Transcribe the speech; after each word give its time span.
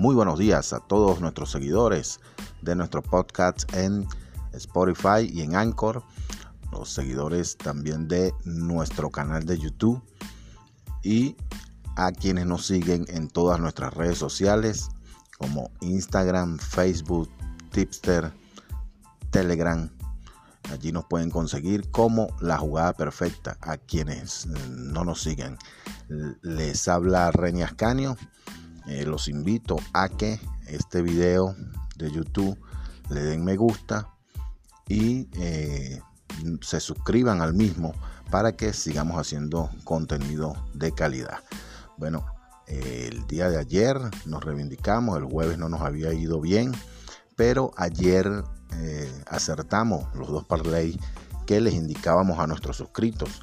Muy 0.00 0.14
buenos 0.14 0.38
días 0.38 0.72
a 0.72 0.80
todos 0.80 1.20
nuestros 1.20 1.50
seguidores 1.50 2.20
de 2.62 2.74
nuestro 2.74 3.02
podcast 3.02 3.70
en 3.74 4.08
Spotify 4.54 5.30
y 5.30 5.42
en 5.42 5.54
Anchor, 5.54 6.02
los 6.72 6.88
seguidores 6.88 7.58
también 7.58 8.08
de 8.08 8.32
nuestro 8.46 9.10
canal 9.10 9.44
de 9.44 9.58
YouTube 9.58 10.02
y 11.02 11.36
a 11.96 12.12
quienes 12.12 12.46
nos 12.46 12.64
siguen 12.64 13.04
en 13.08 13.28
todas 13.28 13.60
nuestras 13.60 13.92
redes 13.92 14.16
sociales 14.16 14.88
como 15.36 15.70
Instagram, 15.82 16.56
Facebook, 16.56 17.28
Tipster, 17.70 18.32
Telegram. 19.28 19.90
Allí 20.72 20.92
nos 20.92 21.04
pueden 21.04 21.28
conseguir 21.28 21.90
como 21.90 22.28
la 22.40 22.56
jugada 22.56 22.94
perfecta 22.94 23.58
a 23.60 23.76
quienes 23.76 24.46
no 24.46 25.04
nos 25.04 25.20
siguen. 25.20 25.58
Les 26.40 26.88
habla 26.88 27.30
Reni 27.32 27.60
Ascanio. 27.60 28.16
Eh, 28.90 29.06
los 29.06 29.28
invito 29.28 29.76
a 29.92 30.08
que 30.08 30.40
este 30.66 31.00
video 31.00 31.54
de 31.94 32.10
YouTube 32.10 32.58
le 33.08 33.22
den 33.22 33.44
me 33.44 33.56
gusta 33.56 34.08
y 34.88 35.28
eh, 35.34 36.00
se 36.60 36.80
suscriban 36.80 37.40
al 37.40 37.54
mismo 37.54 37.94
para 38.32 38.56
que 38.56 38.72
sigamos 38.72 39.16
haciendo 39.16 39.70
contenido 39.84 40.54
de 40.74 40.90
calidad. 40.90 41.38
Bueno, 41.98 42.26
el 42.66 43.24
día 43.28 43.48
de 43.48 43.58
ayer 43.58 43.96
nos 44.26 44.42
reivindicamos, 44.42 45.16
el 45.18 45.24
jueves 45.24 45.56
no 45.56 45.68
nos 45.68 45.82
había 45.82 46.12
ido 46.12 46.40
bien, 46.40 46.72
pero 47.36 47.70
ayer 47.76 48.42
eh, 48.74 49.22
acertamos 49.28 50.12
los 50.16 50.26
dos 50.30 50.44
parlay 50.46 50.98
que 51.46 51.60
les 51.60 51.74
indicábamos 51.74 52.40
a 52.40 52.48
nuestros 52.48 52.76
suscritos. 52.76 53.40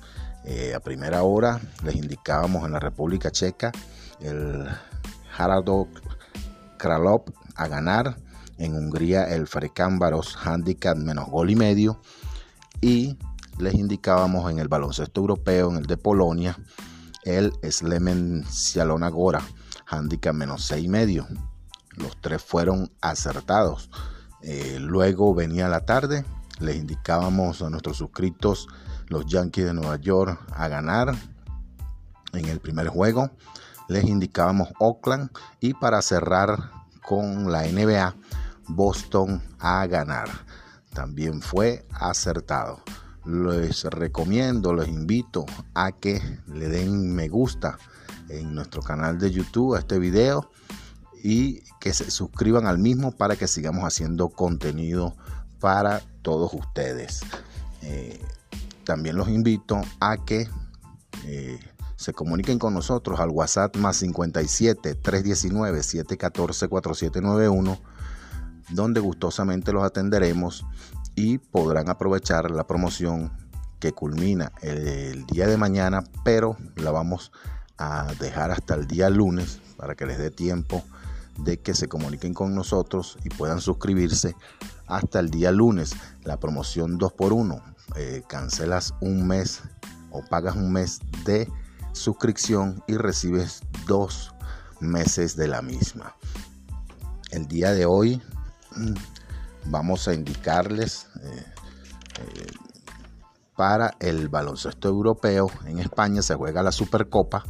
A 0.74 0.80
primera 0.80 1.24
hora 1.24 1.60
les 1.84 1.96
indicábamos 1.96 2.64
en 2.66 2.72
la 2.72 2.80
República 2.80 3.32
Checa 3.32 3.74
el 4.22 4.66
Haradok 5.38 5.90
Kralov 6.78 7.24
a 7.56 7.68
ganar. 7.68 8.18
En 8.58 8.74
Hungría 8.74 9.26
el 9.26 9.48
Baros 10.00 10.36
Handicap 10.44 10.98
menos 10.98 11.30
gol 11.30 11.52
y 11.52 11.56
medio. 11.56 12.02
Y 12.82 13.18
les 13.60 13.74
indicábamos 13.74 14.50
en 14.52 14.60
el 14.60 14.68
baloncesto 14.68 15.22
europeo, 15.22 15.70
en 15.70 15.78
el 15.78 15.86
de 15.86 15.98
Polonia, 15.98 16.58
el 17.24 17.54
Slemen 17.70 18.46
Cialona 18.50 19.10
Gora, 19.10 19.42
handicap 19.86 20.34
menos 20.34 20.66
seis 20.66 20.86
y 20.86 20.90
medio. 20.90 21.28
Los 21.96 22.20
tres 22.22 22.42
fueron 22.42 22.92
acertados. 23.02 23.90
Eh, 24.42 24.78
luego 24.80 25.34
venía 25.34 25.68
la 25.68 25.86
tarde, 25.86 26.24
les 26.60 26.78
indicábamos 26.78 27.62
a 27.62 27.70
nuestros 27.70 27.98
suscritos 27.98 28.68
los 29.08 29.26
Yankees 29.26 29.66
de 29.66 29.74
Nueva 29.74 29.98
York 29.98 30.40
a 30.56 30.68
ganar 30.68 31.16
en 32.34 32.46
el 32.46 32.60
primer 32.60 32.90
juego. 32.90 33.32
Les 33.88 34.04
indicábamos 34.06 34.70
Oakland 34.80 35.30
y 35.60 35.74
para 35.74 36.02
cerrar 36.02 36.72
con 37.04 37.52
la 37.52 37.64
NBA, 37.64 38.16
Boston 38.68 39.42
a 39.60 39.86
ganar. 39.88 40.30
También 40.94 41.42
fue 41.42 41.86
acertado 41.92 42.82
les 43.28 43.84
recomiendo, 43.84 44.74
les 44.74 44.88
invito 44.88 45.46
a 45.74 45.92
que 45.92 46.22
le 46.48 46.70
den 46.70 47.14
me 47.14 47.28
gusta 47.28 47.78
en 48.30 48.56
nuestro 48.56 48.82
canal 48.82 49.20
de 49.20 49.32
YouTube 49.32 49.76
a 49.76 49.80
este 49.80 50.00
video 50.00 50.50
y 51.24 51.62
que 51.80 51.94
se 51.94 52.10
suscriban 52.10 52.68
al 52.68 52.80
mismo 52.80 53.12
para 53.12 53.36
que 53.36 53.48
sigamos 53.48 53.84
haciendo 53.84 54.30
contenido 54.30 55.16
para 55.60 56.02
todos 56.22 56.54
ustedes. 56.54 57.22
Eh, 57.82 58.22
también 58.86 59.18
los 59.18 59.28
invito 59.28 59.82
a 60.00 60.18
que 60.18 60.48
eh, 61.26 61.60
se 61.98 62.14
comuniquen 62.14 62.60
con 62.60 62.74
nosotros 62.74 63.20
al 63.20 63.30
WhatsApp 63.32 63.76
más 63.76 63.98
57 63.98 64.96
319 64.96 65.84
714 65.84 66.68
4791 66.70 67.80
donde 68.70 69.00
gustosamente 69.00 69.74
los 69.74 69.84
atenderemos 69.84 70.66
y 71.16 71.40
podrán 71.40 71.90
aprovechar 71.90 72.52
la 72.52 72.68
promoción 72.68 73.32
que 73.80 73.92
culmina 73.92 74.52
el, 74.62 75.26
día 75.28 75.48
de 75.48 75.58
mañana, 75.58 76.04
pero 76.24 76.58
la 76.76 76.92
vamos 76.92 77.32
a 77.78 78.14
dejar 78.20 78.52
hasta 78.52 78.76
el 78.76 78.88
día 78.88 79.10
lunes 79.10 79.60
para 79.78 79.96
que 79.96 80.06
les 80.06 80.18
dé 80.18 80.32
tiempo 80.32 80.84
de 81.40 81.58
que 81.60 81.76
se 81.76 81.88
comuniquen 81.88 82.34
con 82.34 82.56
nosotros 82.56 83.18
y 83.24 83.30
puedan 83.30 83.62
suscribirse 83.62 84.36
hasta 84.88 85.20
el 85.20 85.30
día 85.30 85.52
lunes. 85.52 85.96
La 86.24 86.40
promoción 86.40 87.00
2x1, 87.00 87.62
eh, 87.96 88.24
cancelas 88.28 88.94
un 89.02 89.28
mes 89.28 89.62
o 90.12 90.24
pagas 90.24 90.56
un 90.56 90.72
mes 90.72 91.00
de 91.26 91.48
suscripción 91.98 92.84
y 92.88 92.96
recibes 92.96 93.62
dos 93.86 94.34
meses 94.80 95.36
de 95.36 95.48
la 95.48 95.62
misma. 95.62 96.16
El 97.32 97.48
día 97.48 97.74
de 97.74 97.86
hoy 97.86 98.22
mm, 98.76 98.94
vamos 99.66 100.08
a 100.08 100.14
indicarles 100.14 101.08
eh, 101.22 101.46
eh, 102.20 102.52
para 103.56 103.96
el 104.00 104.30
baloncesto 104.30 104.88
europeo. 104.88 105.50
En 105.66 105.80
España 105.80 106.22
se 106.22 106.36
juega 106.36 106.64
la 106.64 106.72
Supercopa. 106.72 107.44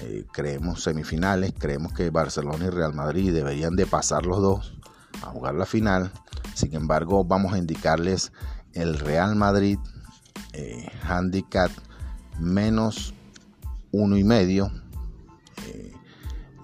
Eh, 0.00 0.26
creemos 0.32 0.82
semifinales, 0.82 1.52
creemos 1.58 1.92
que 1.92 2.10
Barcelona 2.10 2.66
y 2.66 2.70
Real 2.70 2.94
Madrid 2.94 3.32
deberían 3.32 3.74
de 3.74 3.86
pasar 3.86 4.26
los 4.26 4.40
dos 4.40 4.74
a 5.22 5.26
jugar 5.26 5.54
la 5.54 5.66
final. 5.66 6.12
Sin 6.54 6.74
embargo, 6.74 7.24
vamos 7.24 7.52
a 7.52 7.58
indicarles 7.58 8.32
el 8.72 8.98
Real 8.98 9.34
Madrid 9.34 9.78
handicap 11.02 11.70
menos 12.38 13.14
uno 13.92 14.16
y 14.16 14.24
medio. 14.24 14.70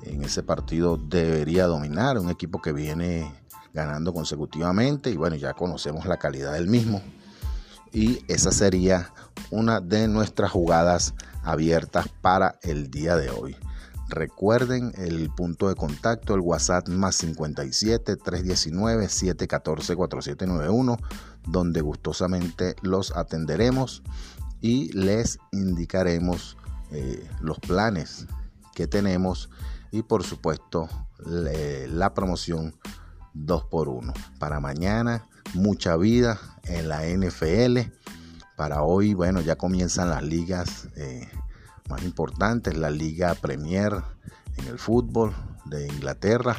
en 0.02 0.22
ese 0.22 0.42
partido 0.42 0.96
debería 0.96 1.66
dominar 1.66 2.18
un 2.18 2.30
equipo 2.30 2.62
que 2.62 2.72
viene 2.72 3.32
ganando 3.74 4.14
consecutivamente 4.14 5.10
y 5.10 5.16
bueno, 5.16 5.36
ya 5.36 5.52
conocemos 5.52 6.06
la 6.06 6.16
calidad 6.16 6.54
del 6.54 6.68
mismo. 6.68 7.02
Y 7.92 8.20
esa 8.28 8.50
sería 8.50 9.12
una 9.50 9.80
de 9.80 10.08
nuestras 10.08 10.50
jugadas 10.50 11.14
abiertas 11.42 12.08
para 12.20 12.58
el 12.62 12.90
día 12.90 13.16
de 13.16 13.30
hoy. 13.30 13.56
Recuerden 14.08 14.92
el 14.96 15.30
punto 15.30 15.68
de 15.68 15.74
contacto, 15.74 16.34
el 16.34 16.40
WhatsApp 16.40 16.88
más 16.88 17.16
57 17.16 18.16
319 18.16 19.08
714 19.08 19.96
4791, 19.96 20.96
donde 21.48 21.80
gustosamente 21.80 22.76
los 22.82 23.16
atenderemos 23.16 24.02
y 24.60 24.92
les 24.92 25.38
indicaremos 25.50 26.56
eh, 26.92 27.28
los 27.40 27.58
planes 27.58 28.26
que 28.74 28.86
tenemos 28.86 29.50
y 29.90 30.02
por 30.02 30.24
supuesto 30.24 30.88
la 31.18 32.12
promoción 32.12 32.74
2 33.32 33.64
por 33.64 33.88
1 33.88 34.12
Para 34.38 34.60
mañana, 34.60 35.26
mucha 35.54 35.96
vida 35.96 36.38
en 36.64 36.88
la 36.88 37.06
NFL. 37.06 37.90
Para 38.56 38.82
hoy, 38.82 39.14
bueno, 39.14 39.40
ya 39.40 39.56
comienzan 39.56 40.10
las 40.10 40.22
ligas 40.22 40.88
eh, 40.96 41.28
más 41.88 42.02
importantes, 42.02 42.76
la 42.76 42.90
Liga 42.90 43.34
Premier 43.34 43.92
en 44.56 44.66
el 44.66 44.78
fútbol 44.78 45.34
de 45.66 45.86
Inglaterra 45.86 46.56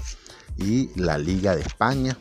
y 0.58 0.90
la 1.00 1.18
Liga 1.18 1.56
de 1.56 1.62
España. 1.62 2.18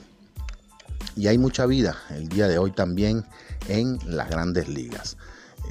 Y 1.14 1.28
hay 1.28 1.38
mucha 1.38 1.66
vida 1.66 1.96
el 2.10 2.28
día 2.28 2.48
de 2.48 2.58
hoy 2.58 2.72
también 2.72 3.24
en 3.68 3.98
las 4.04 4.30
grandes 4.30 4.68
ligas. 4.68 5.16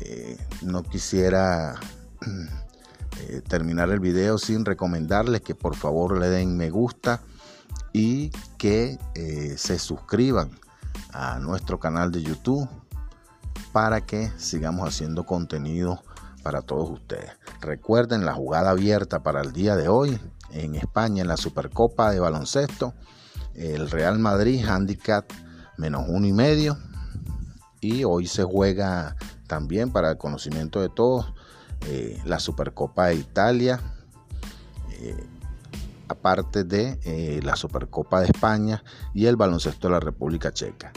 Eh, 0.02 0.38
no 0.62 0.84
quisiera 0.84 1.75
eh, 3.20 3.42
terminar 3.48 3.90
el 3.90 4.00
video 4.00 4.38
sin 4.38 4.66
recomendarles 4.66 5.42
que 5.42 5.56
por 5.56 5.76
favor 5.76 6.20
le 6.20 6.30
den 6.30 6.58
me 6.58 6.70
gusta 6.70 7.22
y 7.94 8.30
que 8.58 9.00
eh, 9.16 9.56
se 9.58 9.80
suscriban 9.80 10.52
a 11.14 11.40
nuestro 11.40 11.80
canal 11.80 12.12
de 12.12 12.22
YouTube 12.22 12.68
para 13.72 14.02
que 14.02 14.31
sigamos 14.38 14.88
haciendo 14.88 15.26
contenido 15.26 16.03
para 16.44 16.62
todos 16.62 16.90
ustedes. 16.90 17.32
Recuerden 17.62 18.26
la 18.26 18.34
jugada 18.34 18.72
abierta 18.72 19.23
para 19.23 19.41
el 19.41 19.52
día 19.52 19.76
de 19.76 19.88
hoy 19.88 20.20
en 20.52 20.76
España 20.76 21.22
en 21.22 21.28
la 21.28 21.38
Supercopa 21.38 22.11
de 22.11 22.20
baloncesto. 22.20 22.94
El 23.53 23.90
Real 23.90 24.20
Madrid 24.20 24.66
handicap 24.66 25.26
menos 25.78 26.06
uno 26.08 26.28
y 26.28 26.34
medio. 26.34 26.78
Y 27.82 28.03
hoy 28.03 28.28
se 28.28 28.44
juega 28.44 29.16
también 29.47 29.91
para 29.91 30.11
el 30.11 30.18
conocimiento 30.18 30.82
de 30.82 30.90
todos 30.90 31.34
eh, 31.85 32.22
la 32.26 32.40
Supercopa 32.40 33.08
de 33.08 33.16
Italia. 33.16 33.79
Eh, 34.91 35.28
aparte 36.08 36.64
de 36.64 36.99
eh, 37.03 37.40
la 37.43 37.55
Supercopa 37.55 38.20
de 38.20 38.28
España 38.28 38.84
y 39.14 39.26
el 39.26 39.35
baloncesto 39.35 39.87
de 39.87 39.93
la 39.93 39.99
República 39.99 40.53
Checa. 40.53 40.91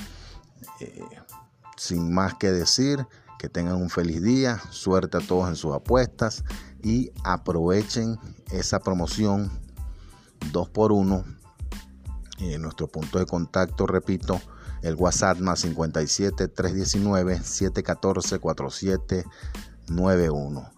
Sin 1.76 2.12
más 2.12 2.34
que 2.34 2.50
decir, 2.50 3.06
que 3.38 3.48
tengan 3.48 3.76
un 3.76 3.88
feliz 3.88 4.22
día, 4.22 4.60
suerte 4.70 5.16
a 5.16 5.20
todos 5.20 5.48
en 5.48 5.56
sus 5.56 5.74
apuestas 5.74 6.44
y 6.82 7.10
aprovechen 7.24 8.18
esa 8.50 8.80
promoción 8.80 9.50
2x1 10.52 11.24
en 12.40 12.62
nuestro 12.62 12.88
punto 12.88 13.18
de 13.18 13.26
contacto, 13.26 13.86
repito, 13.86 14.40
el 14.82 14.94
WhatsApp 14.94 15.38
más 15.38 15.60
57 15.60 16.48
319 16.48 17.40
714 17.42 18.38
4791. 18.38 20.70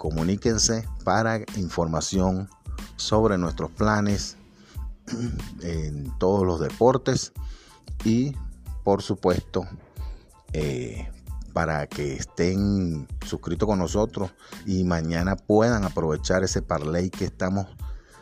Comuníquense 0.00 0.88
para 1.04 1.40
información 1.56 2.48
sobre 2.96 3.36
nuestros 3.36 3.70
planes 3.70 4.38
en 5.62 6.10
todos 6.18 6.46
los 6.46 6.58
deportes 6.58 7.34
y 8.02 8.34
por 8.82 9.02
supuesto 9.02 9.66
eh, 10.54 11.06
para 11.52 11.86
que 11.86 12.14
estén 12.14 13.06
suscritos 13.26 13.68
con 13.68 13.78
nosotros 13.78 14.30
y 14.64 14.84
mañana 14.84 15.36
puedan 15.36 15.84
aprovechar 15.84 16.44
ese 16.44 16.62
parlay 16.62 17.10
que 17.10 17.26
estamos 17.26 17.66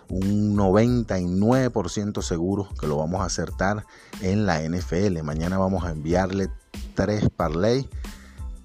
un 0.08 0.56
99% 0.56 2.22
seguro 2.22 2.68
que 2.80 2.88
lo 2.88 2.96
vamos 2.96 3.20
a 3.20 3.26
acertar 3.26 3.84
en 4.20 4.46
la 4.46 4.62
NFL. 4.62 5.22
Mañana 5.22 5.58
vamos 5.58 5.84
a 5.84 5.90
enviarle 5.90 6.48
tres 6.94 7.28
parlay 7.36 7.88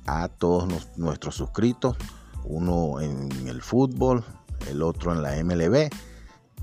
a 0.08 0.30
todos 0.30 0.88
nuestros 0.98 1.36
suscritos, 1.36 1.96
uno 2.46 3.02
en 3.02 3.48
el 3.48 3.62
fútbol, 3.62 4.24
el 4.70 4.82
otro 4.82 5.14
en 5.14 5.22
la 5.22 5.44
MLB 5.44 5.90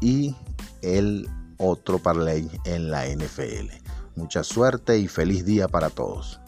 y 0.00 0.34
el 0.82 1.28
otro 1.58 1.98
parlay 1.98 2.48
en 2.64 2.90
la 2.90 3.06
NFL. 3.06 3.70
Mucha 4.16 4.42
suerte 4.42 4.98
y 4.98 5.08
feliz 5.08 5.44
día 5.44 5.68
para 5.68 5.90
todos. 5.90 6.40